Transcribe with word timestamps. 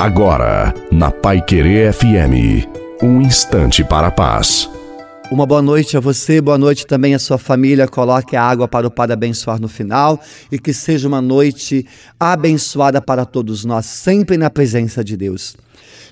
Agora, 0.00 0.72
na 0.90 1.10
Pai 1.10 1.42
Querer 1.42 1.92
FM, 1.92 2.66
um 3.02 3.20
instante 3.20 3.84
para 3.84 4.06
a 4.06 4.10
paz. 4.10 4.66
Uma 5.30 5.44
boa 5.44 5.60
noite 5.60 5.94
a 5.94 6.00
você, 6.00 6.40
boa 6.40 6.56
noite 6.56 6.86
também 6.86 7.14
à 7.14 7.18
sua 7.18 7.36
família. 7.36 7.86
Coloque 7.86 8.34
a 8.34 8.42
água 8.42 8.66
para 8.66 8.86
o 8.86 8.90
Padre 8.90 9.12
abençoar 9.12 9.60
no 9.60 9.68
final 9.68 10.18
e 10.50 10.58
que 10.58 10.72
seja 10.72 11.06
uma 11.06 11.20
noite 11.20 11.86
abençoada 12.18 13.02
para 13.02 13.26
todos 13.26 13.62
nós, 13.66 13.84
sempre 13.84 14.38
na 14.38 14.48
presença 14.48 15.04
de 15.04 15.18
Deus. 15.18 15.54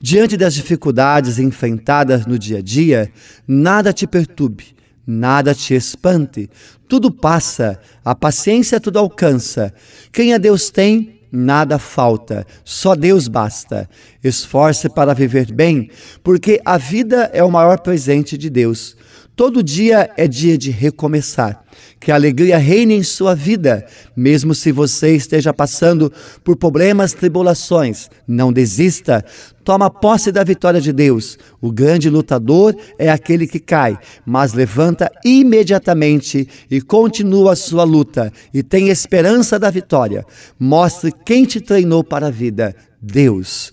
Diante 0.00 0.38
das 0.38 0.54
dificuldades 0.54 1.38
enfrentadas 1.38 2.24
no 2.24 2.38
dia 2.38 2.60
a 2.60 2.62
dia, 2.62 3.12
nada 3.46 3.92
te 3.92 4.06
perturbe, 4.06 4.74
nada 5.06 5.54
te 5.54 5.74
espante. 5.74 6.48
Tudo 6.88 7.10
passa, 7.10 7.78
a 8.02 8.14
paciência 8.14 8.80
tudo 8.80 8.98
alcança. 8.98 9.74
Quem 10.10 10.32
a 10.32 10.38
Deus 10.38 10.70
tem, 10.70 11.13
nada 11.34 11.78
falta, 11.78 12.46
só 12.64 12.94
Deus 12.94 13.26
basta. 13.28 13.88
Esforce 14.22 14.88
para 14.88 15.12
viver 15.12 15.52
bem, 15.52 15.90
porque 16.22 16.60
a 16.64 16.78
vida 16.78 17.30
é 17.32 17.42
o 17.42 17.50
maior 17.50 17.80
presente 17.80 18.38
de 18.38 18.48
Deus. 18.48 18.96
Todo 19.36 19.64
dia 19.64 20.10
é 20.16 20.28
dia 20.28 20.56
de 20.56 20.70
recomeçar. 20.70 21.64
Que 21.98 22.12
a 22.12 22.14
alegria 22.14 22.56
reine 22.56 22.94
em 22.94 23.02
sua 23.02 23.34
vida, 23.34 23.84
mesmo 24.16 24.54
se 24.54 24.70
você 24.70 25.16
esteja 25.16 25.52
passando 25.52 26.12
por 26.44 26.56
problemas, 26.56 27.12
tribulações. 27.12 28.08
Não 28.28 28.52
desista. 28.52 29.24
Toma 29.64 29.90
posse 29.90 30.30
da 30.30 30.44
vitória 30.44 30.80
de 30.80 30.92
Deus. 30.92 31.36
O 31.60 31.72
grande 31.72 32.08
lutador 32.08 32.76
é 32.96 33.10
aquele 33.10 33.48
que 33.48 33.58
cai, 33.58 33.98
mas 34.24 34.52
levanta 34.52 35.10
imediatamente 35.24 36.46
e 36.70 36.80
continua 36.80 37.54
a 37.54 37.56
sua 37.56 37.82
luta 37.82 38.32
e 38.52 38.62
tem 38.62 38.88
esperança 38.88 39.58
da 39.58 39.68
vitória. 39.68 40.24
Mostre 40.56 41.12
quem 41.24 41.44
te 41.44 41.60
treinou 41.60 42.04
para 42.04 42.28
a 42.28 42.30
vida: 42.30 42.76
Deus. 43.02 43.72